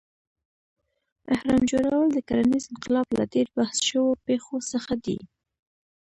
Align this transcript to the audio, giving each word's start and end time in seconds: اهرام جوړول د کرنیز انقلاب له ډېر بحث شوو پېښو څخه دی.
اهرام 1.33 1.61
جوړول 1.71 2.07
د 2.13 2.17
کرنیز 2.29 2.63
انقلاب 2.71 3.07
له 3.19 3.23
ډېر 3.33 3.47
بحث 3.57 3.77
شوو 3.89 4.19
پېښو 4.25 4.57
څخه 4.71 4.93
دی. 5.05 5.17